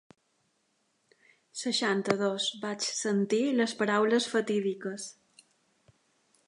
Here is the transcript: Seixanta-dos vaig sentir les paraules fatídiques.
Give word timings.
Seixanta-dos 1.61 2.47
vaig 2.63 2.89
sentir 3.03 3.43
les 3.61 3.77
paraules 3.83 4.29
fatídiques. 4.35 5.09